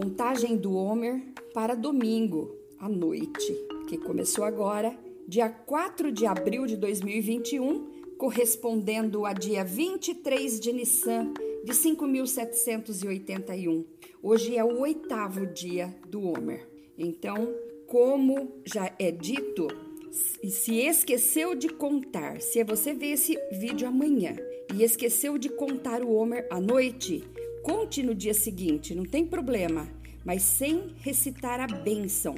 contagem 0.00 0.56
do 0.56 0.76
Homer 0.76 1.20
para 1.52 1.74
domingo 1.74 2.54
à 2.78 2.88
noite, 2.88 3.52
que 3.88 3.98
começou 3.98 4.44
agora, 4.44 4.96
dia 5.26 5.48
4 5.48 6.12
de 6.12 6.24
abril 6.24 6.66
de 6.66 6.76
2021, 6.76 8.14
correspondendo 8.16 9.26
a 9.26 9.32
dia 9.32 9.64
23 9.64 10.60
de 10.60 10.72
Nissan 10.72 11.32
de 11.64 11.72
5.781. 11.72 13.84
Hoje 14.22 14.56
é 14.56 14.64
o 14.64 14.82
oitavo 14.82 15.46
dia 15.46 15.92
do 16.08 16.22
Homer. 16.22 16.64
Então, 16.96 17.52
como 17.88 18.52
já 18.64 18.94
é 19.00 19.10
dito, 19.10 19.66
se 20.12 20.76
esqueceu 20.76 21.56
de 21.56 21.70
contar, 21.70 22.40
se 22.40 22.62
você 22.62 22.94
ver 22.94 23.14
esse 23.14 23.36
vídeo 23.50 23.88
amanhã 23.88 24.36
e 24.72 24.84
esqueceu 24.84 25.36
de 25.36 25.48
contar 25.48 26.04
o 26.04 26.12
Homer 26.12 26.46
à 26.50 26.60
noite, 26.60 27.24
conte 27.68 28.02
no 28.02 28.14
dia 28.14 28.32
seguinte, 28.32 28.94
não 28.94 29.04
tem 29.04 29.26
problema, 29.26 29.86
mas 30.28 30.42
sem 30.42 30.94
recitar 31.00 31.58
a 31.58 31.66
bênção. 31.66 32.34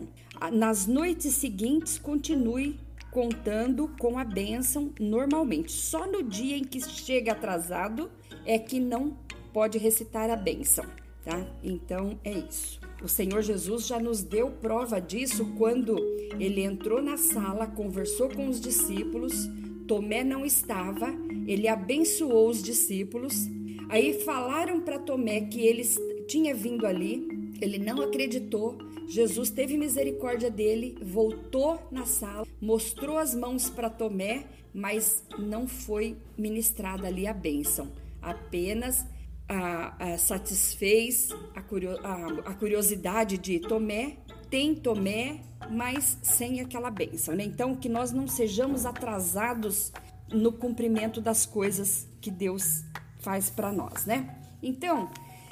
Nas 0.53 0.87
noites 0.87 1.35
seguintes, 1.35 1.99
continue 1.99 2.79
contando 3.11 3.91
com 3.99 4.17
a 4.17 4.23
bênção 4.23 4.93
normalmente. 5.01 5.73
Só 5.73 6.07
no 6.07 6.23
dia 6.23 6.57
em 6.57 6.63
que 6.63 6.81
chega 6.81 7.33
atrasado 7.33 8.09
é 8.47 8.61
que 8.61 8.79
não 8.79 9.19
pode 9.53 9.77
recitar 9.77 10.31
a 10.31 10.37
bênção, 10.37 10.85
tá? 11.25 11.45
Então 11.65 12.17
é 12.23 12.31
isso. 12.31 12.79
O 13.03 13.09
Senhor 13.09 13.43
Jesus 13.43 13.89
já 13.89 13.99
nos 13.99 14.23
deu 14.23 14.53
prova 14.53 15.01
disso 15.01 15.53
quando 15.59 15.99
ele 16.39 16.63
entrou 16.63 17.03
na 17.03 17.17
sala, 17.17 17.67
conversou 17.67 18.29
com 18.29 18.47
os 18.47 18.61
discípulos. 18.61 19.51
Tomé 19.89 20.23
não 20.23 20.47
estava, 20.47 21.13
ele 21.45 21.67
abençoou 21.67 22.51
os 22.51 22.63
discípulos. 22.63 23.49
Aí 23.89 24.23
falaram 24.23 24.81
para 24.81 25.01
Tomé 25.01 25.41
que 25.41 25.67
ele 25.67 25.83
tinha 26.29 26.55
vindo 26.55 26.87
ali, 26.87 27.40
ele 27.61 27.79
não 27.79 28.01
acreditou. 28.03 28.79
Jesus 29.09 29.51
teve 29.51 29.77
misericórdia 29.77 30.51
dele, 30.51 30.97
voltou 31.03 31.81
na 31.91 32.07
sala, 32.07 32.47
mostrou 32.61 33.19
as 33.19 33.35
mãos 33.35 33.69
para 33.69 33.91
Tomé, 33.91 34.47
mas 34.73 35.25
não 35.39 35.67
foi 35.67 36.17
ministrada 36.39 37.07
ali 37.07 37.27
a 37.27 37.35
bênção. 37.35 37.91
Apenas 38.23 39.05
a, 39.49 40.13
a 40.13 40.19
satisfez 40.19 41.29
a, 41.55 41.61
curio, 41.61 41.99
a, 42.05 42.51
a, 42.51 42.55
curiosidade 42.55 43.37
de 43.37 43.59
Tomé, 43.59 44.19
tem 44.49 44.75
Tomé, 44.75 45.41
mas 45.69 46.19
sem 46.23 46.61
aquela 46.61 46.91
bênção. 46.91 47.35
Né? 47.35 47.45
Então, 47.45 47.75
que 47.75 47.89
nós 47.89 48.13
não 48.13 48.29
sejamos 48.29 48.87
atrasados 48.87 49.93
no 50.33 50.53
cumprimento 50.53 51.21
das 51.21 51.45
coisas 51.45 52.09
que 52.21 52.31
Deus 52.31 52.85
faz 53.19 53.51
para 53.51 53.73
nós, 53.73 54.07
né? 54.07 54.37
Então, 54.63 55.11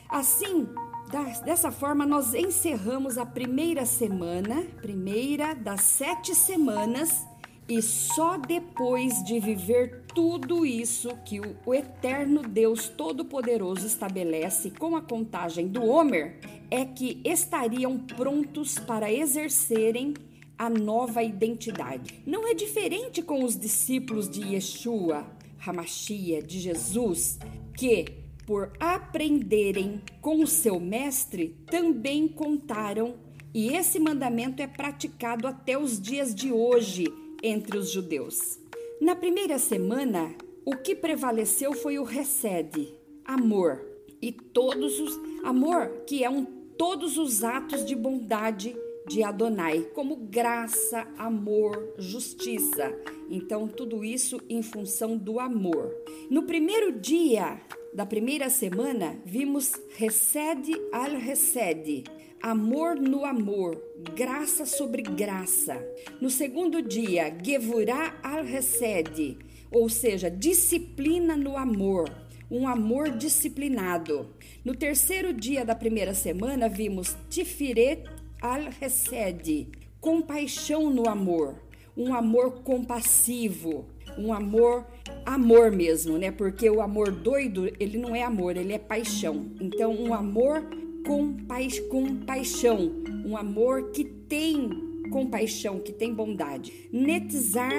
assim, 0.08 0.68
dessa 1.44 1.70
forma, 1.70 2.04
nós 2.04 2.34
encerramos 2.34 3.16
a 3.18 3.24
primeira 3.24 3.86
semana, 3.86 4.62
primeira 4.80 5.54
das 5.54 5.80
sete 5.80 6.34
semanas 6.34 7.26
e 7.68 7.82
só 7.82 8.38
depois 8.38 9.22
de 9.24 9.38
viver 9.38 10.04
tudo 10.14 10.64
isso 10.64 11.10
que 11.24 11.38
o, 11.38 11.74
eterno 11.74 12.42
Deus 12.42 12.88
Todo-Poderoso 12.88 13.86
estabelece 13.86 14.70
com 14.70 14.96
a 14.96 15.02
contagem 15.02 15.68
do 15.68 15.84
Homer, 15.84 16.38
é 16.70 16.84
que 16.84 17.20
estariam 17.24 17.98
prontos 17.98 18.78
para 18.78 19.12
exercerem 19.12 20.14
a 20.56 20.70
nova 20.70 21.22
identidade. 21.22 22.22
Não 22.26 22.48
é 22.48 22.54
diferente 22.54 23.22
com 23.22 23.44
os 23.44 23.58
discípulos 23.58 24.28
de 24.28 24.54
Yeshua, 24.54 25.26
Hamashia, 25.64 26.42
de 26.42 26.58
Jesus, 26.58 27.38
que, 27.76 28.06
por 28.48 28.72
aprenderem 28.80 30.00
com 30.22 30.42
o 30.42 30.46
seu 30.46 30.80
mestre, 30.80 31.54
também 31.66 32.26
contaram, 32.26 33.16
e 33.52 33.76
esse 33.76 34.00
mandamento 34.00 34.62
é 34.62 34.66
praticado 34.66 35.46
até 35.46 35.78
os 35.78 36.00
dias 36.00 36.34
de 36.34 36.50
hoje 36.50 37.04
entre 37.42 37.76
os 37.76 37.90
judeus. 37.90 38.58
Na 39.02 39.14
primeira 39.14 39.58
semana, 39.58 40.34
o 40.64 40.74
que 40.74 40.94
prevaleceu 40.94 41.74
foi 41.74 41.98
o 41.98 42.04
recede, 42.04 42.90
amor, 43.22 43.84
e 44.22 44.32
todos 44.32 44.98
os 44.98 45.20
amor, 45.44 46.04
que 46.06 46.24
é 46.24 46.30
um 46.30 46.46
todos 46.78 47.18
os 47.18 47.44
atos 47.44 47.84
de 47.84 47.94
bondade 47.94 48.74
de 49.06 49.22
Adonai, 49.22 49.80
como 49.94 50.16
graça, 50.16 51.06
amor, 51.18 51.94
justiça. 51.98 52.94
Então, 53.28 53.68
tudo 53.68 54.02
isso 54.02 54.40
em 54.48 54.62
função 54.62 55.18
do 55.18 55.38
amor. 55.38 55.94
No 56.30 56.44
primeiro 56.44 56.92
dia 56.92 57.60
da 57.92 58.04
primeira 58.04 58.50
semana, 58.50 59.16
vimos 59.24 59.72
recede 59.96 60.72
al 60.92 61.16
recede, 61.16 62.04
amor 62.42 62.96
no 62.96 63.24
amor, 63.24 63.82
graça 64.14 64.66
sobre 64.66 65.02
graça. 65.02 65.82
No 66.20 66.30
segundo 66.30 66.82
dia, 66.82 67.34
Gevurá 67.42 68.18
al 68.22 68.44
recede, 68.44 69.38
ou 69.70 69.88
seja, 69.88 70.30
disciplina 70.30 71.36
no 71.36 71.56
amor, 71.56 72.10
um 72.50 72.68
amor 72.68 73.10
disciplinado. 73.10 74.28
No 74.64 74.74
terceiro 74.74 75.32
dia 75.32 75.64
da 75.64 75.74
primeira 75.74 76.14
semana, 76.14 76.68
vimos 76.68 77.16
Tifiret 77.28 78.04
al 78.40 78.70
recede, 78.80 79.68
compaixão 80.00 80.90
no 80.90 81.08
amor, 81.08 81.56
um 81.96 82.14
amor 82.14 82.62
compassivo, 82.62 83.86
um 84.18 84.32
amor 84.32 84.84
amor 85.24 85.70
mesmo, 85.70 86.18
né? 86.18 86.30
Porque 86.30 86.68
o 86.68 86.80
amor 86.80 87.10
doido, 87.10 87.70
ele 87.78 87.98
não 87.98 88.14
é 88.14 88.22
amor, 88.22 88.56
ele 88.56 88.72
é 88.72 88.78
paixão. 88.78 89.46
Então, 89.60 89.92
um 89.92 90.14
amor 90.14 90.64
com, 91.06 91.36
com 91.90 92.16
paixão, 92.16 92.90
um 93.24 93.36
amor 93.36 93.90
que 93.90 94.04
tem 94.04 94.70
compaixão, 95.10 95.78
que 95.78 95.92
tem 95.92 96.12
bondade. 96.12 96.88
Netzar 96.92 97.72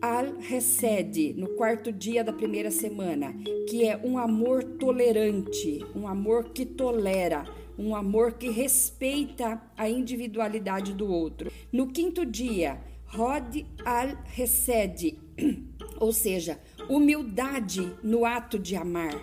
al 0.00 0.34
recede 0.40 1.32
no 1.34 1.48
quarto 1.50 1.92
dia 1.92 2.24
da 2.24 2.32
primeira 2.32 2.70
semana, 2.70 3.34
que 3.68 3.86
é 3.86 3.96
um 4.02 4.18
amor 4.18 4.64
tolerante, 4.64 5.84
um 5.94 6.08
amor 6.08 6.50
que 6.50 6.66
tolera, 6.66 7.44
um 7.78 7.94
amor 7.94 8.32
que 8.32 8.50
respeita 8.50 9.62
a 9.76 9.88
individualidade 9.88 10.92
do 10.92 11.06
outro. 11.06 11.52
No 11.72 11.86
quinto 11.86 12.26
dia, 12.26 12.80
rod 13.06 13.64
al 13.84 14.16
recede, 14.24 15.18
ou 15.98 16.12
seja, 16.12 16.60
humildade 16.88 17.92
no 18.02 18.24
ato 18.24 18.58
de 18.58 18.76
amar, 18.76 19.14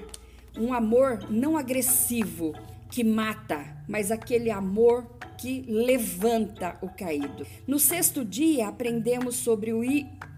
um 0.57 0.73
amor 0.73 1.29
não 1.29 1.57
agressivo, 1.57 2.53
que 2.89 3.03
mata, 3.03 3.83
mas 3.87 4.11
aquele 4.11 4.49
amor 4.49 5.05
que 5.37 5.61
levanta 5.61 6.77
o 6.81 6.89
caído. 6.89 7.45
No 7.67 7.79
sexto 7.79 8.25
dia, 8.25 8.67
aprendemos 8.67 9.35
sobre 9.35 9.71
o 9.71 9.83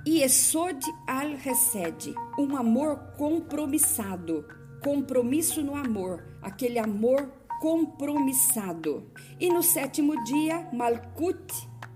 Yesod 0.07 0.79
al-Hesed, 1.07 2.13
um 2.37 2.55
amor 2.55 2.97
compromissado, 3.17 4.45
compromisso 4.83 5.61
no 5.61 5.75
amor, 5.75 6.23
aquele 6.41 6.77
amor 6.77 7.31
compromissado. 7.61 9.11
E 9.39 9.49
no 9.49 9.63
sétimo 9.63 10.23
dia, 10.23 10.67
Malkut 10.73 11.53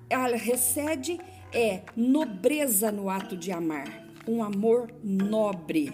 al-Hesed 0.10 1.20
é 1.56 1.84
nobreza 1.96 2.92
no 2.92 3.10
ato 3.10 3.38
de 3.38 3.50
amar, 3.50 4.06
um 4.28 4.44
amor 4.44 4.94
nobre. 5.02 5.94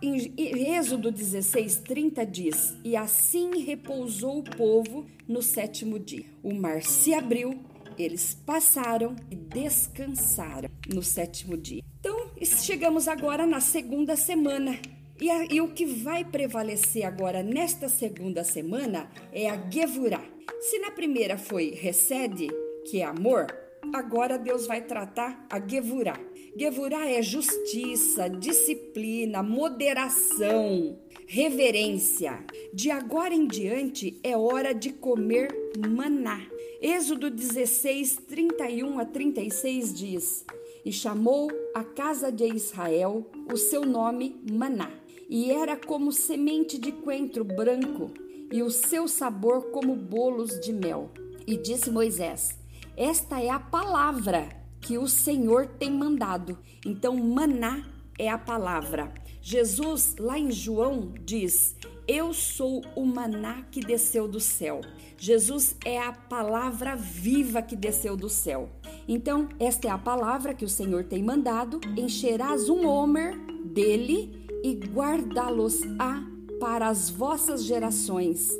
Em 0.00 0.74
Êxodo 0.74 1.12
16, 1.12 1.76
30 1.80 2.24
diz: 2.24 2.74
E 2.82 2.96
assim 2.96 3.62
repousou 3.62 4.38
o 4.38 4.42
povo 4.42 5.06
no 5.28 5.42
sétimo 5.42 5.98
dia. 5.98 6.24
O 6.42 6.54
mar 6.54 6.82
se 6.82 7.12
abriu, 7.12 7.60
eles 7.98 8.32
passaram 8.46 9.14
e 9.30 9.36
descansaram 9.36 10.70
no 10.92 11.02
sétimo 11.02 11.54
dia. 11.54 11.82
Então, 12.00 12.30
chegamos 12.42 13.06
agora 13.06 13.46
na 13.46 13.60
segunda 13.60 14.16
semana. 14.16 14.78
E, 15.20 15.28
a, 15.28 15.44
e 15.52 15.60
o 15.60 15.68
que 15.68 15.84
vai 15.84 16.24
prevalecer 16.24 17.04
agora 17.04 17.42
nesta 17.42 17.88
segunda 17.88 18.44
semana 18.44 19.10
é 19.32 19.50
a 19.50 19.68
Gevurah. 19.68 20.24
Se 20.60 20.78
na 20.78 20.92
primeira 20.92 21.36
foi 21.36 21.70
recede, 21.70 22.48
que 22.88 23.00
é 23.00 23.04
amor, 23.04 23.48
agora 23.92 24.38
Deus 24.38 24.66
vai 24.66 24.82
tratar 24.82 25.46
a 25.50 25.60
Gevurah. 25.60 26.18
Gevurah 26.56 27.08
é 27.08 27.22
justiça, 27.22 28.28
disciplina, 28.28 29.42
moderação, 29.42 30.98
reverência. 31.26 32.44
De 32.72 32.90
agora 32.90 33.34
em 33.34 33.46
diante 33.46 34.18
é 34.22 34.36
hora 34.36 34.72
de 34.72 34.90
comer 34.92 35.48
maná. 35.88 36.40
Êxodo 36.80 37.28
16, 37.28 38.18
31 38.28 38.98
a 39.00 39.04
36 39.04 39.94
diz: 39.94 40.44
E 40.84 40.92
chamou 40.92 41.50
a 41.74 41.82
casa 41.82 42.30
de 42.30 42.46
Israel 42.46 43.26
o 43.52 43.56
seu 43.56 43.84
nome 43.84 44.36
Maná, 44.48 44.90
e 45.28 45.50
era 45.50 45.76
como 45.76 46.12
semente 46.12 46.78
de 46.78 46.92
coentro 46.92 47.42
branco, 47.42 48.12
e 48.52 48.62
o 48.62 48.70
seu 48.70 49.08
sabor 49.08 49.70
como 49.70 49.96
bolos 49.96 50.60
de 50.60 50.72
mel. 50.72 51.10
E 51.46 51.56
disse 51.56 51.90
Moisés: 51.90 52.56
Esta 52.98 53.40
é 53.40 53.48
a 53.48 53.60
palavra 53.60 54.48
que 54.80 54.98
o 54.98 55.06
Senhor 55.06 55.68
tem 55.68 55.88
mandado. 55.88 56.58
Então, 56.84 57.16
maná 57.16 57.88
é 58.18 58.28
a 58.28 58.36
palavra. 58.36 59.14
Jesus, 59.40 60.16
lá 60.18 60.36
em 60.36 60.50
João, 60.50 61.14
diz: 61.24 61.76
Eu 62.08 62.34
sou 62.34 62.84
o 62.96 63.06
maná 63.06 63.62
que 63.70 63.78
desceu 63.78 64.26
do 64.26 64.40
céu. 64.40 64.80
Jesus 65.16 65.76
é 65.84 65.96
a 66.00 66.10
palavra 66.10 66.96
viva 66.96 67.62
que 67.62 67.76
desceu 67.76 68.16
do 68.16 68.28
céu. 68.28 68.68
Então, 69.06 69.48
esta 69.60 69.86
é 69.86 69.90
a 69.92 69.98
palavra 69.98 70.52
que 70.52 70.64
o 70.64 70.68
Senhor 70.68 71.04
tem 71.04 71.22
mandado: 71.22 71.80
encherás 71.96 72.68
um 72.68 72.84
homer 72.84 73.38
dele 73.64 74.44
e 74.64 74.74
guardá-los-á 74.74 76.20
para 76.58 76.88
as 76.88 77.08
vossas 77.08 77.62
gerações, 77.62 78.50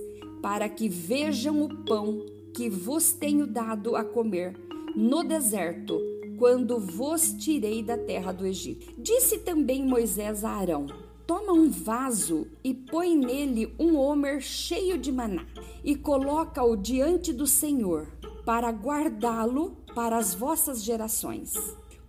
para 0.40 0.68
que 0.68 0.88
vejam 0.88 1.60
o 1.60 1.84
pão 1.84 2.37
que 2.54 2.68
vos 2.68 3.12
tenho 3.12 3.46
dado 3.46 3.96
a 3.96 4.04
comer 4.04 4.56
no 4.94 5.22
deserto, 5.22 6.00
quando 6.38 6.78
vos 6.78 7.32
tirei 7.32 7.82
da 7.82 7.96
terra 7.96 8.32
do 8.32 8.46
Egito. 8.46 8.94
Disse 9.00 9.38
também 9.38 9.84
Moisés 9.86 10.44
a 10.44 10.50
Arão: 10.50 10.86
Toma 11.26 11.52
um 11.52 11.68
vaso 11.68 12.46
e 12.64 12.72
põe 12.72 13.16
nele 13.16 13.74
um 13.78 13.96
homer 13.96 14.40
cheio 14.40 14.96
de 14.98 15.12
maná, 15.12 15.46
e 15.84 15.94
coloca-o 15.94 16.76
diante 16.76 17.32
do 17.32 17.46
Senhor, 17.46 18.08
para 18.44 18.70
guardá-lo 18.70 19.76
para 19.94 20.16
as 20.16 20.34
vossas 20.34 20.82
gerações. 20.82 21.54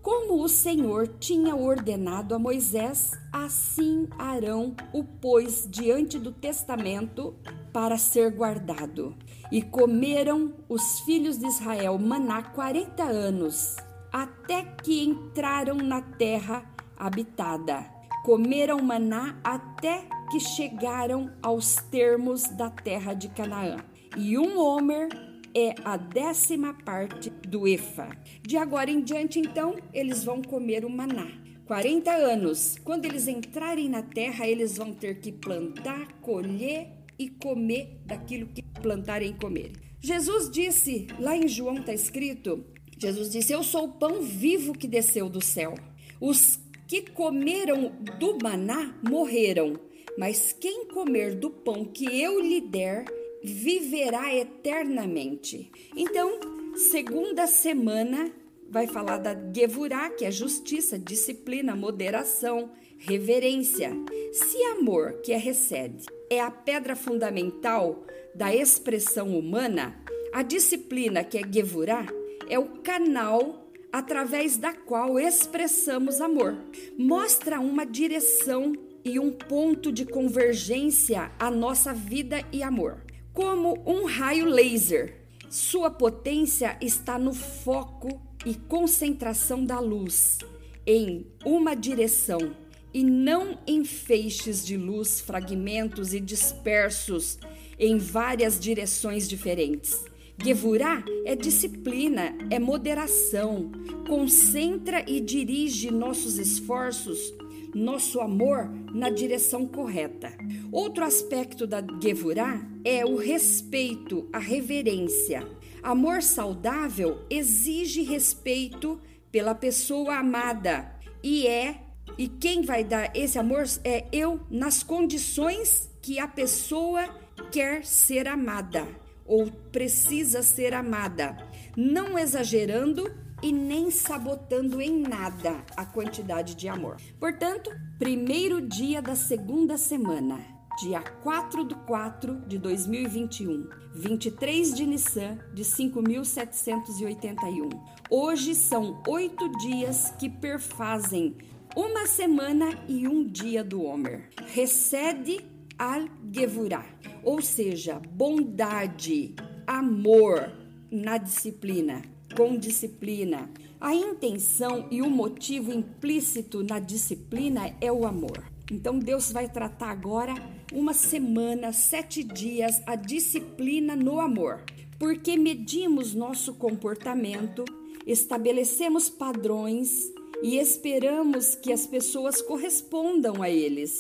Como 0.01 0.41
o 0.41 0.47
Senhor 0.47 1.07
tinha 1.19 1.55
ordenado 1.55 2.33
a 2.33 2.39
Moisés, 2.39 3.11
assim 3.33 4.07
Arão 4.17 4.73
o 4.93 5.03
pôs 5.03 5.67
diante 5.69 6.17
do 6.17 6.31
testamento 6.31 7.35
para 7.71 7.97
ser 7.97 8.31
guardado. 8.31 9.15
E 9.51 9.61
comeram 9.61 10.53
os 10.67 10.99
filhos 11.01 11.37
de 11.37 11.47
Israel 11.47 11.97
maná 11.97 12.43
quarenta 12.43 13.03
anos, 13.03 13.75
até 14.11 14.63
que 14.63 15.03
entraram 15.03 15.75
na 15.75 16.01
terra 16.01 16.63
habitada. 16.97 17.85
Comeram 18.23 18.81
maná 18.81 19.39
até 19.43 20.03
que 20.29 20.39
chegaram 20.39 21.31
aos 21.41 21.75
termos 21.75 22.43
da 22.43 22.69
terra 22.69 23.13
de 23.13 23.29
Canaã. 23.29 23.77
E 24.17 24.37
um 24.37 24.59
homer 24.59 25.07
é 25.55 25.73
a 25.83 25.97
décima 25.97 26.73
parte 26.73 27.29
do 27.29 27.67
Efa. 27.67 28.09
De 28.41 28.57
agora 28.57 28.91
em 28.91 29.01
diante, 29.01 29.39
então, 29.39 29.75
eles 29.93 30.23
vão 30.23 30.41
comer 30.41 30.85
o 30.85 30.89
maná. 30.89 31.27
40 31.65 32.11
anos. 32.11 32.77
Quando 32.83 33.05
eles 33.05 33.27
entrarem 33.27 33.89
na 33.89 34.01
terra, 34.01 34.47
eles 34.47 34.77
vão 34.77 34.91
ter 34.91 35.19
que 35.19 35.31
plantar, 35.31 36.07
colher 36.21 36.98
e 37.19 37.27
comer 37.29 37.99
daquilo 38.05 38.47
que 38.47 38.63
plantarem 38.81 39.33
comer. 39.33 39.73
Jesus 40.01 40.49
disse, 40.49 41.07
lá 41.19 41.35
em 41.35 41.47
João 41.47 41.79
está 41.79 41.93
escrito: 41.93 42.65
Jesus 42.97 43.29
disse: 43.31 43.51
Eu 43.51 43.63
sou 43.63 43.85
o 43.85 43.91
pão 43.91 44.21
vivo 44.21 44.73
que 44.73 44.87
desceu 44.87 45.29
do 45.29 45.41
céu. 45.41 45.75
Os 46.21 46.59
que 46.87 47.01
comeram 47.01 47.91
do 48.17 48.37
maná 48.41 48.97
morreram, 49.07 49.79
mas 50.17 50.51
quem 50.51 50.87
comer 50.87 51.35
do 51.35 51.49
pão 51.49 51.85
que 51.85 52.05
eu 52.05 52.39
lhe 52.39 52.61
der 52.61 53.05
viverá 53.43 54.35
eternamente. 54.35 55.71
Então, 55.95 56.39
segunda 56.75 57.45
semana 57.47 58.31
vai 58.69 58.85
falar 58.85 59.17
da 59.17 59.35
Gevurá, 59.53 60.09
que 60.09 60.25
é 60.25 60.31
justiça, 60.31 60.99
disciplina, 60.99 61.75
moderação, 61.75 62.71
reverência. 62.97 63.91
Se 64.33 64.57
amor, 64.63 65.21
que 65.21 65.31
é 65.31 65.37
recede, 65.37 66.05
é 66.29 66.41
a 66.41 66.51
pedra 66.51 66.95
fundamental 66.95 68.03
da 68.35 68.53
expressão 68.53 69.37
humana, 69.37 69.95
a 70.33 70.41
disciplina, 70.41 71.23
que 71.23 71.37
é 71.37 71.41
Gevurá, 71.49 72.05
é 72.47 72.57
o 72.59 72.81
canal 72.81 73.67
através 73.91 74.57
da 74.57 74.73
qual 74.73 75.19
expressamos 75.19 76.21
amor. 76.21 76.55
Mostra 76.97 77.59
uma 77.59 77.85
direção 77.85 78.73
e 79.03 79.19
um 79.19 79.31
ponto 79.31 79.91
de 79.91 80.05
convergência 80.05 81.31
à 81.39 81.49
nossa 81.49 81.93
vida 81.93 82.43
e 82.51 82.61
amor 82.61 83.01
como 83.39 83.81
um 83.85 84.03
raio 84.03 84.45
laser. 84.45 85.15
Sua 85.49 85.89
potência 85.89 86.77
está 86.81 87.17
no 87.17 87.33
foco 87.33 88.21
e 88.45 88.53
concentração 88.53 89.63
da 89.63 89.79
luz 89.79 90.39
em 90.85 91.25
uma 91.45 91.73
direção 91.73 92.51
e 92.93 93.03
não 93.03 93.57
em 93.67 93.83
feixes 93.83 94.65
de 94.65 94.77
luz, 94.77 95.19
fragmentos 95.19 96.13
e 96.13 96.19
dispersos 96.19 97.37
em 97.77 97.97
várias 97.97 98.59
direções 98.59 99.27
diferentes. 99.27 100.05
Gevurá 100.41 101.03
é 101.25 101.35
disciplina, 101.35 102.35
é 102.49 102.57
moderação, 102.57 103.71
concentra 104.07 105.03
e 105.07 105.19
dirige 105.19 105.91
nossos 105.91 106.37
esforços 106.37 107.33
nosso 107.73 108.19
amor 108.19 108.69
na 108.93 109.09
direção 109.09 109.65
correta. 109.67 110.31
Outro 110.71 111.03
aspecto 111.03 111.67
da 111.67 111.83
Gevurá 112.01 112.65
é 112.83 113.05
o 113.05 113.15
respeito, 113.15 114.27
a 114.33 114.39
reverência. 114.39 115.47
Amor 115.81 116.21
saudável 116.21 117.19
exige 117.29 118.01
respeito 118.01 118.99
pela 119.31 119.53
pessoa 119.53 120.15
amada 120.15 120.91
e 121.23 121.47
é 121.47 121.88
e 122.19 122.27
quem 122.27 122.61
vai 122.63 122.83
dar 122.83 123.15
esse 123.15 123.39
amor 123.39 123.63
é 123.85 124.05
eu 124.11 124.41
nas 124.51 124.83
condições 124.83 125.89
que 126.01 126.19
a 126.19 126.27
pessoa 126.27 127.07
quer 127.49 127.85
ser 127.85 128.27
amada 128.27 128.85
ou 129.25 129.49
precisa 129.71 130.43
ser 130.43 130.73
amada, 130.73 131.37
não 131.77 132.19
exagerando 132.19 133.09
e 133.41 133.53
nem 133.53 133.89
sabotando 133.89 134.81
em 134.81 134.99
nada 134.99 135.63
a 135.77 135.85
quantidade 135.85 136.55
de 136.55 136.67
amor. 136.67 136.97
Portanto, 137.17 137.71
primeiro 137.97 138.59
dia 138.59 139.01
da 139.01 139.15
segunda 139.15 139.77
semana, 139.77 140.45
dia 140.81 141.01
4 141.01 141.63
do 141.63 141.75
4 141.75 142.41
de 142.47 142.57
2021, 142.57 143.69
23 143.95 144.75
de 144.75 144.85
Nissan 144.85 145.37
de 145.53 145.63
5.781. 145.63 147.69
Hoje 148.09 148.53
são 148.55 149.01
oito 149.07 149.49
dias 149.59 150.13
que 150.19 150.29
perfazem 150.29 151.37
uma 151.75 152.05
semana 152.05 152.77
e 152.87 153.07
um 153.07 153.23
dia 153.23 153.63
do 153.63 153.83
Homer. 153.83 154.29
Recede 154.53 155.39
al 155.77 156.05
Gevurah, 156.31 156.85
ou 157.23 157.41
seja, 157.41 157.99
bondade, 157.99 159.35
amor 159.67 160.51
na 160.91 161.17
disciplina 161.17 162.01
com 162.35 162.57
disciplina. 162.57 163.49
A 163.79 163.93
intenção 163.93 164.87
e 164.91 165.01
o 165.01 165.09
motivo 165.09 165.71
implícito 165.71 166.63
na 166.63 166.79
disciplina 166.79 167.73
é 167.79 167.91
o 167.91 168.05
amor. 168.05 168.43
Então 168.71 168.99
Deus 168.99 169.31
vai 169.31 169.49
tratar 169.49 169.89
agora 169.89 170.33
uma 170.71 170.93
semana, 170.93 171.73
sete 171.73 172.23
dias, 172.23 172.81
a 172.85 172.95
disciplina 172.95 173.95
no 173.95 174.19
amor, 174.19 174.63
porque 174.99 175.35
medimos 175.37 176.13
nosso 176.13 176.53
comportamento, 176.53 177.65
estabelecemos 178.05 179.09
padrões 179.09 180.11
e 180.41 180.57
esperamos 180.57 181.55
que 181.55 181.71
as 181.71 181.85
pessoas 181.85 182.41
correspondam 182.41 183.41
a 183.41 183.49
eles, 183.49 183.97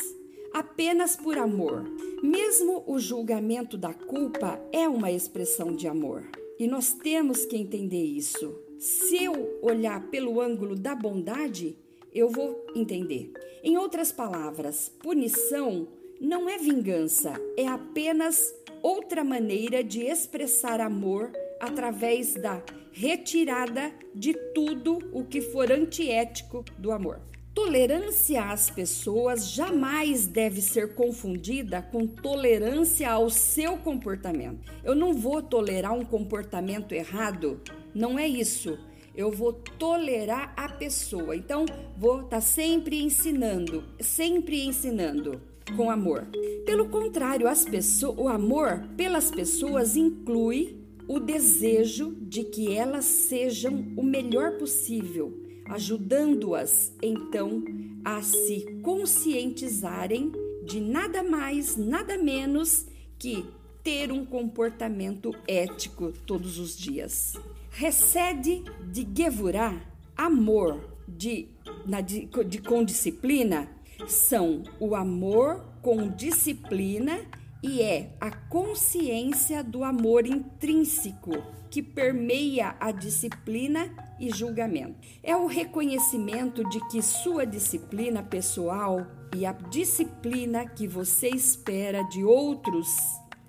apenas 0.53 1.15
por 1.15 1.37
amor. 1.37 1.83
Mesmo 2.23 2.83
o 2.87 2.97
julgamento 2.99 3.77
da 3.77 3.93
culpa 3.93 4.59
é 4.71 4.87
uma 4.87 5.11
expressão 5.11 5.75
de 5.75 5.87
amor. 5.87 6.23
E 6.57 6.67
nós 6.67 6.93
temos 6.93 7.45
que 7.45 7.57
entender 7.57 8.03
isso. 8.03 8.53
Se 8.77 9.23
eu 9.23 9.59
olhar 9.61 10.09
pelo 10.09 10.41
ângulo 10.41 10.75
da 10.75 10.95
bondade, 10.95 11.77
eu 12.13 12.29
vou 12.29 12.65
entender. 12.75 13.31
Em 13.63 13.77
outras 13.77 14.11
palavras, 14.11 14.89
punição 14.99 15.87
não 16.19 16.49
é 16.49 16.57
vingança, 16.57 17.33
é 17.57 17.67
apenas 17.67 18.53
outra 18.81 19.23
maneira 19.23 19.83
de 19.83 20.01
expressar 20.01 20.81
amor 20.81 21.31
através 21.59 22.33
da 22.35 22.61
retirada 22.91 23.91
de 24.13 24.33
tudo 24.53 24.99
o 25.13 25.23
que 25.23 25.41
for 25.41 25.71
antiético 25.71 26.65
do 26.77 26.91
amor. 26.91 27.21
Tolerância 27.53 28.43
às 28.43 28.69
pessoas 28.69 29.51
jamais 29.51 30.27
deve 30.27 30.61
ser 30.61 30.93
confundida 30.93 31.81
com 31.81 32.07
tolerância 32.07 33.11
ao 33.11 33.29
seu 33.29 33.77
comportamento. 33.77 34.71
Eu 34.83 34.95
não 34.95 35.13
vou 35.13 35.41
tolerar 35.41 35.93
um 35.93 36.05
comportamento 36.05 36.93
errado, 36.93 37.59
não 37.93 38.17
é 38.17 38.27
isso. 38.27 38.77
Eu 39.15 39.31
vou 39.31 39.51
tolerar 39.51 40.53
a 40.55 40.69
pessoa. 40.69 41.35
Então, 41.35 41.65
vou 41.97 42.21
estar 42.21 42.37
tá 42.37 42.41
sempre 42.41 43.01
ensinando, 43.01 43.83
sempre 43.99 44.65
ensinando 44.65 45.41
com 45.75 45.89
amor. 45.89 46.27
Pelo 46.65 46.87
contrário, 46.87 47.47
as 47.47 47.65
pessoas, 47.65 48.17
o 48.17 48.27
amor 48.27 48.87
pelas 48.95 49.31
pessoas 49.31 49.97
inclui 49.97 50.79
o 51.09 51.19
desejo 51.19 52.15
de 52.21 52.45
que 52.45 52.73
elas 52.73 53.03
sejam 53.03 53.83
o 53.97 54.03
melhor 54.03 54.57
possível 54.57 55.49
ajudando-as 55.69 56.93
então 57.01 57.63
a 58.03 58.21
se 58.21 58.79
conscientizarem 58.83 60.31
de 60.65 60.79
nada 60.79 61.23
mais, 61.23 61.75
nada 61.75 62.17
menos 62.17 62.85
que 63.17 63.45
ter 63.83 64.11
um 64.11 64.25
comportamento 64.25 65.33
ético 65.47 66.11
todos 66.25 66.59
os 66.59 66.77
dias. 66.77 67.33
Recede 67.71 68.63
de 68.91 69.07
Gevurá 69.15 69.79
amor 70.15 70.97
de, 71.07 71.47
na, 71.85 72.01
de, 72.01 72.29
de, 72.45 72.61
com 72.61 72.83
disciplina 72.83 73.69
são 74.07 74.63
o 74.79 74.95
amor 74.95 75.65
com 75.81 76.09
disciplina 76.09 77.19
e 77.61 77.81
é 77.81 78.15
a 78.19 78.31
consciência 78.31 79.63
do 79.63 79.83
amor 79.83 80.25
intrínseco 80.25 81.31
que 81.69 81.83
permeia 81.83 82.75
a 82.79 82.91
disciplina 82.91 83.93
e 84.19 84.29
julgamento. 84.29 84.95
É 85.21 85.35
o 85.35 85.45
reconhecimento 85.45 86.67
de 86.69 86.79
que 86.87 87.01
sua 87.01 87.45
disciplina 87.45 88.23
pessoal 88.23 89.05
e 89.35 89.45
a 89.45 89.51
disciplina 89.51 90.65
que 90.65 90.87
você 90.87 91.29
espera 91.29 92.01
de 92.03 92.23
outros 92.23 92.87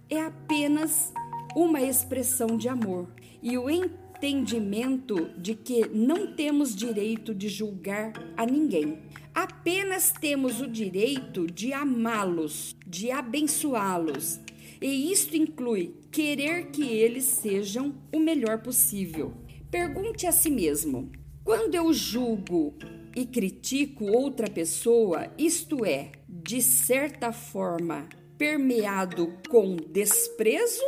é 0.09 0.21
apenas 0.21 1.13
uma 1.57 1.81
expressão 1.81 2.57
de 2.57 2.69
amor 2.69 3.09
e 3.43 3.57
o 3.57 3.71
entendimento 3.71 5.31
de 5.39 5.55
que 5.55 5.89
não 5.89 6.35
temos 6.35 6.75
direito 6.75 7.35
de 7.35 7.49
julgar 7.49 8.13
a 8.37 8.45
ninguém. 8.45 8.99
Apenas 9.35 10.13
temos 10.13 10.61
o 10.61 10.67
direito 10.67 11.47
de 11.47 11.73
amá-los, 11.73 12.77
de 12.87 13.11
abençoá-los. 13.11 14.41
E 14.81 15.13
isto 15.13 15.37
inclui 15.37 15.95
querer 16.11 16.71
que 16.71 16.83
eles 16.83 17.25
sejam 17.25 17.95
o 18.13 18.19
melhor 18.19 18.63
possível. 18.63 19.33
Pergunte 19.71 20.27
a 20.27 20.33
si 20.33 20.51
mesmo: 20.51 21.11
quando 21.45 21.75
eu 21.75 21.93
julgo 21.93 22.75
e 23.15 23.27
critico 23.27 24.05
outra 24.07 24.49
pessoa, 24.49 25.33
isto 25.39 25.85
é, 25.85 26.13
de 26.29 26.63
certa 26.63 27.33
forma, 27.33 28.09
permeado 28.39 29.35
com 29.49 29.77
desprezo 29.77 30.83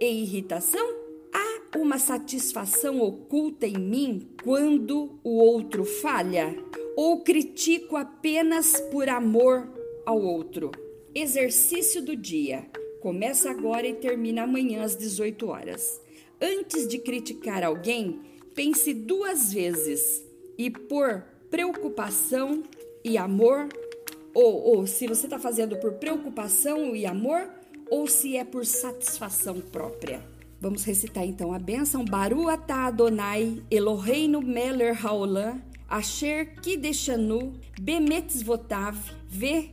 e 0.00 0.22
irritação? 0.22 1.02
uma 1.76 1.98
satisfação 1.98 3.00
oculta 3.00 3.66
em 3.66 3.78
mim 3.78 4.28
quando 4.42 5.18
o 5.24 5.38
outro 5.38 5.84
falha? 5.84 6.54
Ou 6.96 7.20
critico 7.22 7.96
apenas 7.96 8.80
por 8.90 9.08
amor 9.08 9.68
ao 10.04 10.20
outro? 10.20 10.70
Exercício 11.14 12.02
do 12.02 12.14
dia. 12.14 12.66
Começa 13.00 13.50
agora 13.50 13.86
e 13.86 13.94
termina 13.94 14.42
amanhã 14.42 14.82
às 14.82 14.96
18 14.96 15.48
horas. 15.48 16.00
Antes 16.40 16.86
de 16.86 16.98
criticar 16.98 17.64
alguém, 17.64 18.20
pense 18.54 18.92
duas 18.92 19.52
vezes 19.52 20.22
e 20.58 20.70
por 20.70 21.24
preocupação 21.50 22.62
e 23.04 23.16
amor, 23.16 23.68
ou, 24.34 24.76
ou 24.76 24.86
se 24.86 25.06
você 25.06 25.26
está 25.26 25.38
fazendo 25.38 25.76
por 25.76 25.94
preocupação 25.94 26.94
e 26.94 27.06
amor, 27.06 27.48
ou 27.90 28.06
se 28.06 28.36
é 28.36 28.44
por 28.44 28.64
satisfação 28.64 29.60
própria. 29.60 30.22
Vamos 30.60 30.84
recitar 30.84 31.26
então 31.26 31.52
a 31.52 31.58
bênção. 31.58 32.04
Baru 32.04 32.48
atah 32.48 32.86
Adonai, 32.86 33.62
Eloheinu 33.70 34.40
meler 34.40 34.94
haolam, 35.04 35.60
asher 35.92 36.54
kideshanu, 36.62 37.52
bemetzvotav, 37.78 38.96
ve 39.28 39.70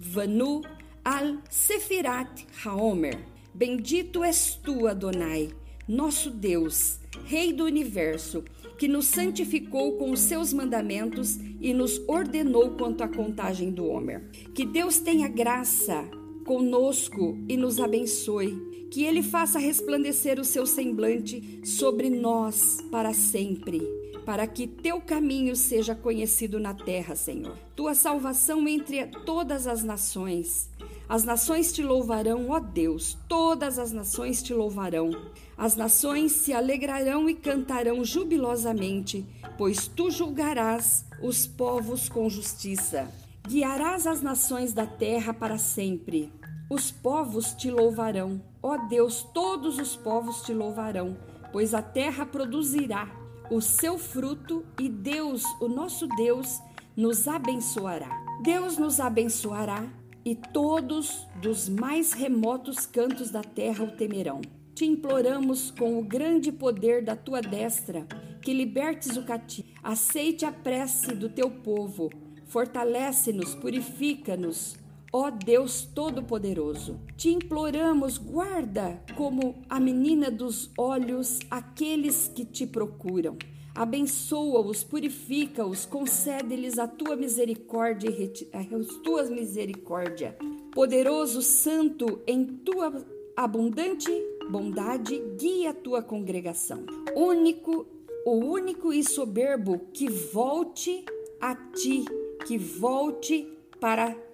vanu, 0.00 0.62
al 1.04 1.38
sefirat 1.48 2.44
haomer. 2.64 3.18
Bendito 3.54 4.24
és 4.24 4.56
tu, 4.62 4.86
Adonai, 4.86 5.50
nosso 5.86 6.30
Deus, 6.30 6.98
Rei 7.24 7.52
do 7.52 7.64
universo, 7.64 8.44
que 8.76 8.86
nos 8.86 9.06
santificou 9.06 9.96
com 9.96 10.10
os 10.10 10.20
seus 10.20 10.52
mandamentos 10.52 11.36
e 11.60 11.72
nos 11.72 12.00
ordenou 12.06 12.72
quanto 12.76 13.02
à 13.02 13.08
contagem 13.08 13.70
do 13.72 13.86
Homer. 13.86 14.28
Que 14.54 14.64
Deus 14.64 15.00
tenha 15.00 15.28
graça 15.28 16.04
conosco 16.44 17.36
e 17.48 17.56
nos 17.56 17.80
abençoe 17.80 18.68
que 18.90 19.04
ele 19.04 19.22
faça 19.22 19.58
resplandecer 19.58 20.40
o 20.40 20.44
seu 20.44 20.64
semblante 20.66 21.60
sobre 21.64 22.08
nós 22.08 22.78
para 22.90 23.12
sempre, 23.12 23.82
para 24.28 24.46
que 24.46 24.66
teu 24.66 25.00
caminho 25.00 25.56
seja 25.56 25.94
conhecido 25.94 26.60
na 26.60 26.74
terra, 26.74 27.16
Senhor. 27.16 27.56
Tua 27.74 27.94
salvação 27.94 28.68
entre 28.68 29.06
todas 29.24 29.66
as 29.66 29.82
nações. 29.82 30.68
As 31.08 31.24
nações 31.24 31.72
te 31.72 31.82
louvarão, 31.82 32.50
ó 32.50 32.60
Deus, 32.60 33.16
todas 33.26 33.78
as 33.78 33.90
nações 33.90 34.42
te 34.42 34.52
louvarão. 34.52 35.08
As 35.56 35.76
nações 35.76 36.32
se 36.32 36.52
alegrarão 36.52 37.26
e 37.26 37.34
cantarão 37.34 38.04
jubilosamente, 38.04 39.24
pois 39.56 39.88
tu 39.88 40.10
julgarás 40.10 41.06
os 41.22 41.46
povos 41.46 42.06
com 42.10 42.28
justiça. 42.28 43.10
Guiarás 43.48 44.06
as 44.06 44.20
nações 44.20 44.74
da 44.74 44.86
terra 44.86 45.32
para 45.32 45.56
sempre. 45.56 46.30
Os 46.68 46.90
povos 46.90 47.54
te 47.54 47.70
louvarão. 47.70 48.42
Ó 48.62 48.76
Deus, 48.88 49.26
todos 49.32 49.78
os 49.78 49.96
povos 49.96 50.42
te 50.42 50.52
louvarão, 50.52 51.16
pois 51.50 51.72
a 51.72 51.80
terra 51.80 52.26
produzirá 52.26 53.26
o 53.50 53.60
seu 53.60 53.98
fruto 53.98 54.64
e 54.78 54.88
Deus, 54.88 55.42
o 55.60 55.68
nosso 55.68 56.06
Deus, 56.08 56.60
nos 56.96 57.26
abençoará. 57.26 58.10
Deus 58.42 58.76
nos 58.76 59.00
abençoará 59.00 59.88
e 60.24 60.34
todos 60.34 61.26
dos 61.40 61.68
mais 61.68 62.12
remotos 62.12 62.84
cantos 62.86 63.30
da 63.30 63.42
terra 63.42 63.84
o 63.84 63.90
temerão. 63.90 64.40
Te 64.74 64.84
imploramos 64.84 65.70
com 65.70 65.98
o 65.98 66.04
grande 66.04 66.52
poder 66.52 67.04
da 67.04 67.16
tua 67.16 67.40
destra 67.40 68.06
que 68.42 68.52
libertes 68.52 69.16
o 69.16 69.24
cativo. 69.24 69.68
Aceite 69.82 70.44
a 70.44 70.52
prece 70.52 71.14
do 71.14 71.28
teu 71.28 71.50
povo, 71.50 72.10
fortalece-nos, 72.46 73.54
purifica-nos 73.54 74.76
Ó 75.10 75.30
Deus 75.30 75.88
Todo-Poderoso, 75.94 77.00
te 77.16 77.30
imploramos, 77.30 78.18
guarda 78.18 79.02
como 79.16 79.62
a 79.66 79.80
menina 79.80 80.30
dos 80.30 80.70
olhos 80.76 81.38
aqueles 81.50 82.28
que 82.28 82.44
te 82.44 82.66
procuram. 82.66 83.38
Abençoa-os, 83.74 84.84
purifica-os, 84.84 85.86
concede-lhes 85.86 86.78
a 86.78 86.86
tua 86.86 87.16
misericórdia 87.16 88.10
e 88.10 88.96
tuas 89.02 89.30
misericórdia. 89.30 90.36
Poderoso 90.74 91.40
Santo, 91.40 92.20
em 92.26 92.44
tua 92.44 92.92
abundante 93.34 94.10
bondade, 94.50 95.22
guia 95.38 95.70
a 95.70 95.74
tua 95.74 96.02
congregação. 96.02 96.84
Único, 97.16 97.86
o 98.26 98.32
único 98.32 98.92
e 98.92 99.02
soberbo 99.02 99.80
que 99.92 100.10
volte 100.10 101.04
a 101.40 101.54
ti, 101.54 102.04
que 102.46 102.58
volte 102.58 103.48
para 103.80 104.27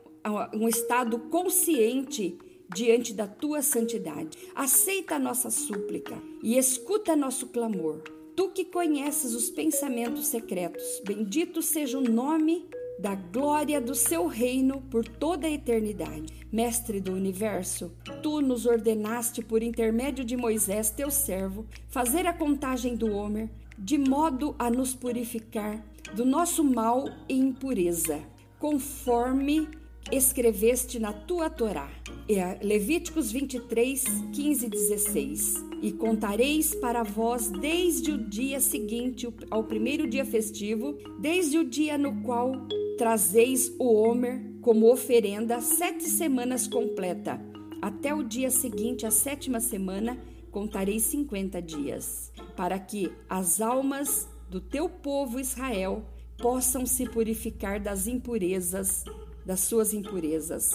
um 0.53 0.69
estado 0.69 1.19
consciente 1.19 2.39
diante 2.75 3.13
da 3.13 3.27
tua 3.27 3.63
santidade. 3.63 4.39
Aceita 4.55 5.17
a 5.17 5.19
nossa 5.19 5.51
súplica 5.51 6.21
e 6.43 6.57
escuta 6.57 7.15
nosso 7.15 7.49
clamor. 7.49 8.03
Tu 8.37 8.49
que 8.49 8.65
conheces 8.65 9.35
os 9.35 9.49
pensamentos 9.49 10.27
secretos, 10.27 10.83
bendito 11.05 11.63
seja 11.63 11.99
o 11.99 12.03
nome 12.03 12.67
da 12.99 13.15
glória 13.15 13.81
do 13.81 13.95
seu 13.95 14.27
reino 14.27 14.81
por 14.91 15.07
toda 15.07 15.47
a 15.47 15.51
eternidade. 15.51 16.47
Mestre 16.51 17.01
do 17.01 17.13
universo, 17.13 17.93
tu 18.23 18.41
nos 18.41 18.67
ordenaste 18.67 19.43
por 19.43 19.63
intermédio 19.63 20.25
de 20.25 20.37
Moisés, 20.37 20.91
teu 20.91 21.11
servo, 21.11 21.67
fazer 21.89 22.27
a 22.27 22.33
contagem 22.33 22.97
do 22.97 23.13
Homer, 23.13 23.49
de 23.79 23.99
modo 23.99 24.55
a 24.59 24.71
nos 24.71 24.95
purificar 24.95 25.85
do 26.15 26.25
nosso 26.25 26.63
mal 26.63 27.05
e 27.29 27.35
impureza, 27.35 28.21
conforme 28.59 29.69
escreveste 30.11 30.99
na 30.99 31.13
tua 31.13 31.49
Torá. 31.49 31.89
É 32.29 32.59
Levíticos 32.63 33.31
23, 33.31 34.05
15 34.33 34.67
e 34.67 34.69
16. 34.69 35.65
E 35.83 35.93
contareis 35.93 36.75
para 36.75 37.03
vós 37.03 37.51
desde 37.51 38.13
o 38.13 38.19
dia 38.19 38.61
seguinte 38.61 39.29
ao 39.51 39.65
primeiro 39.65 40.09
dia 40.09 40.25
festivo, 40.25 40.97
desde 41.21 41.59
o 41.59 41.65
dia 41.65 41.99
no 41.99 42.23
qual 42.23 42.53
trazeis 42.97 43.73
o 43.79 43.93
Homer 43.93 44.41
como 44.61 44.91
oferenda, 44.91 45.61
sete 45.61 46.05
semanas 46.05 46.67
completa. 46.67 47.41
Até 47.83 48.15
o 48.15 48.23
dia 48.23 48.51
seguinte, 48.51 49.05
a 49.05 49.11
sétima 49.11 49.61
semana, 49.61 50.19
contarei 50.51 50.99
cinquenta 50.99 51.61
dias, 51.61 52.33
para 52.57 52.79
que 52.79 53.13
as 53.29 53.61
almas 53.61 54.27
do 54.49 54.61
teu 54.61 54.89
povo 54.89 55.39
Israel 55.39 56.03
possam 56.39 56.87
se 56.87 57.07
purificar 57.07 57.79
das 57.79 58.07
impurezas 58.07 59.05
das 59.45 59.61
suas 59.61 59.93
impurezas. 59.93 60.71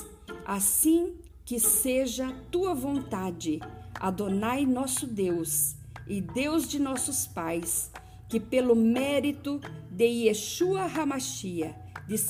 Assim 0.45 1.15
que 1.45 1.59
seja 1.59 2.31
tua 2.51 2.73
vontade, 2.73 3.59
Adonai 3.99 4.65
nosso 4.65 5.07
Deus 5.07 5.75
e 6.07 6.21
Deus 6.21 6.67
de 6.67 6.79
nossos 6.79 7.27
pais, 7.27 7.91
que 8.27 8.39
pelo 8.39 8.75
mérito 8.75 9.59
de 9.89 10.05
Yeshua 10.05 10.83
Hamashia, 10.83 11.75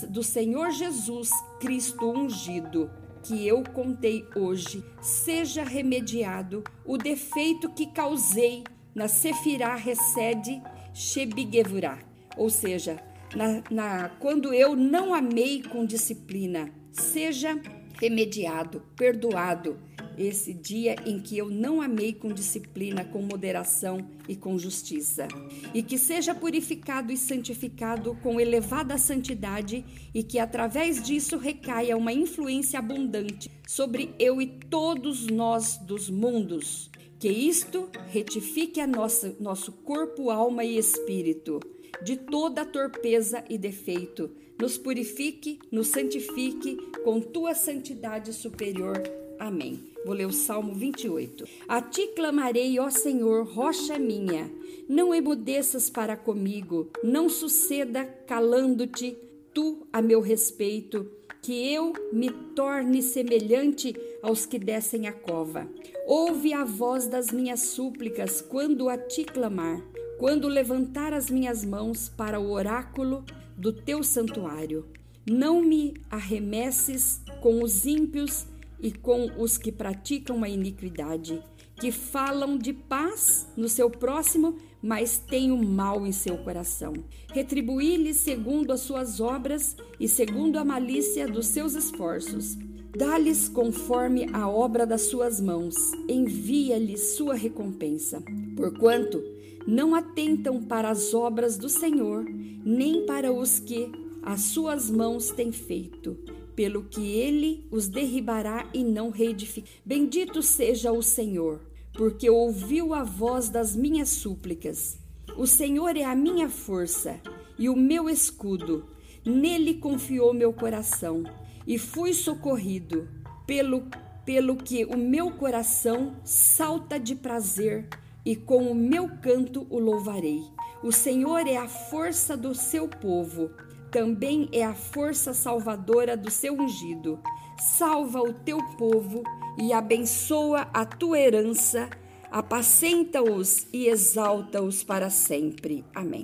do 0.10 0.24
Senhor 0.24 0.72
Jesus 0.72 1.30
Cristo 1.60 2.10
ungido, 2.10 2.90
que 3.24 3.46
eu 3.46 3.64
contei 3.64 4.26
hoje, 4.36 4.84
seja 5.02 5.64
remediado 5.64 6.64
o 6.86 6.98
defeito 6.98 7.70
que 7.70 7.88
causei 7.88 8.64
na 8.96 9.08
Sefirah 9.08 9.76
Resede 9.76 10.62
Shebigevurah, 10.94 12.00
ou 12.38 12.50
seja, 12.50 13.02
na, 13.36 13.64
na, 13.70 14.10
quando 14.10 14.54
eu 14.54 14.76
não 14.76 15.14
amei 15.14 15.62
com 15.62 15.86
disciplina, 15.86 16.72
seja 16.92 17.60
remediado, 18.00 18.82
perdoado 18.96 19.78
esse 20.18 20.54
dia 20.54 20.96
em 21.06 21.20
que 21.20 21.38
eu 21.38 21.50
não 21.50 21.82
amei 21.82 22.14
com 22.14 22.34
disciplina, 22.34 23.06
com 23.06 23.22
moderação 23.22 24.06
e 24.28 24.36
com 24.36 24.58
justiça. 24.58 25.28
E 25.74 25.82
que 25.82 25.98
seja 25.98 26.36
purificado 26.36 27.12
e 27.12 27.18
santificado 27.18 28.18
com 28.22 28.40
elevada 28.40 28.98
santidade, 28.98 29.86
e 30.14 30.22
que 30.22 30.38
através 30.38 31.02
disso 31.02 31.38
recaia 31.38 31.96
uma 31.96 32.12
influência 32.12 32.80
abundante 32.80 33.50
sobre 33.66 34.14
eu 34.20 34.42
e 34.42 34.48
todos 34.48 35.26
nós 35.28 35.78
dos 35.78 36.10
mundos. 36.10 36.90
Que 37.18 37.30
isto 37.30 37.90
retifique 38.10 38.82
a 38.82 38.88
nossa, 38.88 39.36
nosso 39.40 39.72
corpo, 39.72 40.30
alma 40.30 40.66
e 40.66 40.78
espírito 40.78 41.60
de 42.02 42.18
toda 42.18 42.66
torpeza 42.66 43.44
e 43.50 43.58
defeito. 43.58 44.30
Nos 44.60 44.78
purifique, 44.78 45.60
nos 45.72 45.88
santifique 45.88 46.76
com 47.04 47.22
tua 47.22 47.56
santidade 47.56 48.34
superior. 48.34 49.02
Amém. 49.40 49.80
Vou 50.06 50.14
ler 50.14 50.26
o 50.26 50.34
Salmo 50.34 50.74
28. 50.74 51.46
A 51.68 51.82
ti 51.82 52.08
clamarei, 52.08 52.78
ó 52.78 52.90
Senhor, 52.90 53.46
rocha 53.46 53.98
minha. 53.98 54.52
Não 54.88 55.14
emudeças 55.14 55.90
para 55.90 56.18
comigo, 56.18 56.90
não 57.04 57.30
suceda 57.30 58.06
calando-te 58.28 59.18
tu 59.54 59.88
a 59.94 60.02
meu 60.02 60.20
respeito, 60.20 61.10
que 61.42 61.74
eu 61.74 61.94
me 62.12 62.30
torne 62.54 63.02
semelhante 63.02 63.96
aos 64.22 64.46
que 64.46 64.60
descem 64.60 65.08
a 65.08 65.14
cova. 65.14 65.70
Ouve 66.06 66.54
a 66.54 66.66
voz 66.66 67.08
das 67.08 67.32
minhas 67.32 67.62
súplicas 67.62 68.42
quando 68.42 68.90
a 68.90 68.98
ti 68.98 69.24
clamar 69.24 69.82
quando 70.20 70.50
levantar 70.50 71.14
as 71.14 71.30
minhas 71.30 71.64
mãos 71.64 72.10
para 72.10 72.42
o 72.42 72.52
oráculo 72.52 73.24
do 73.56 73.72
teu 73.72 74.04
santuário. 74.04 74.86
Não 75.26 75.62
me 75.62 75.94
arremesses 76.12 77.22
com 77.42 77.64
os 77.64 77.86
ímpios 77.86 78.46
e 78.82 78.92
com 78.92 79.32
os 79.38 79.58
que 79.58 79.72
praticam 79.72 80.44
a 80.44 80.50
iniquidade, 80.50 81.42
que 81.80 81.90
falam 81.90 82.58
de 82.58 82.74
paz 82.74 83.48
no 83.56 83.70
seu 83.70 83.90
próximo, 83.90 84.58
mas 84.82 85.20
têm 85.20 85.54
o 85.54 85.64
mal 85.64 86.06
em 86.06 86.12
seu 86.12 86.38
coração. 86.40 86.94
Retribuí-lhes 87.32 88.18
segundo 88.18 88.74
as 88.74 88.82
suas 88.82 89.22
obras 89.22 89.78
e 89.98 90.08
segundo 90.10 90.60
a 90.60 90.66
malícia 90.66 91.30
dos 91.30 91.48
seus 91.48 91.76
esforços. 91.76 92.58
Dá-lhes 92.98 93.48
conforme 93.48 94.28
a 94.34 94.50
obra 94.50 94.86
das 94.86 95.04
suas 95.04 95.40
mãos, 95.40 95.76
envia-lhes 96.10 97.16
sua 97.16 97.36
recompensa. 97.36 98.22
Porquanto 98.58 99.24
não 99.68 99.96
atentam 99.96 100.64
para 100.64 100.90
as 100.90 101.14
obras 101.14 101.58
do 101.58 101.70
Senhor, 101.70 102.26
nem 102.26 103.06
para 103.06 103.32
os 103.32 103.60
que 103.60 103.92
as 104.24 104.42
suas 104.42 104.90
mãos 104.90 105.30
têm 105.32 105.52
feito, 105.52 106.18
pelo 106.56 106.84
que 106.84 107.02
ele 107.02 107.68
os 107.72 107.88
derribará 107.88 108.70
e 108.74 108.84
não 108.84 109.10
reedificará. 109.10 109.72
Bendito 109.86 110.42
seja 110.42 110.92
o 110.92 111.02
Senhor, 111.02 111.62
porque 111.94 112.30
ouviu 112.30 112.94
a 112.94 113.04
voz 113.04 113.50
das 113.50 113.76
minhas 113.76 114.10
súplicas. 114.10 115.00
O 115.38 115.48
Senhor 115.48 115.96
é 115.96 116.04
a 116.04 116.16
minha 116.16 116.50
força 116.50 117.20
e 117.58 117.70
o 117.70 117.76
meu 117.76 118.10
escudo. 118.10 118.90
Nele 119.26 119.76
confiou 119.76 120.34
meu 120.34 120.52
coração 120.52 121.24
e 121.66 121.78
fui 121.78 122.14
socorrido, 122.14 123.08
pelo, 123.46 123.84
pelo 124.26 124.56
que 124.56 124.86
o 124.86 124.98
meu 124.98 125.32
coração 125.32 126.16
salta 126.24 127.00
de 127.00 127.16
prazer 127.16 127.88
e 128.30 128.36
com 128.36 128.72
o 128.72 128.76
meu 128.76 129.10
canto 129.24 129.66
o 129.72 129.80
louvarei. 129.80 130.44
O 130.84 130.92
Senhor 130.92 131.48
é 131.48 131.58
a 131.58 131.68
força 131.68 132.38
do 132.38 132.54
seu 132.54 132.88
povo, 132.88 133.50
também 133.90 134.48
é 134.52 134.64
a 134.64 134.76
força 134.76 135.34
salvadora 135.34 136.16
do 136.16 136.30
seu 136.30 136.54
ungido. 136.54 137.20
Salva 137.58 138.22
o 138.22 138.32
teu 138.32 138.60
povo 138.78 139.24
e 139.58 139.74
abençoa 139.74 140.70
a 140.72 140.86
tua 140.86 141.18
herança, 141.18 141.90
apacenta-os 142.30 143.66
e 143.74 143.88
exalta-os 143.88 144.84
para 144.84 145.10
sempre. 145.10 145.84
Amém. 145.96 146.22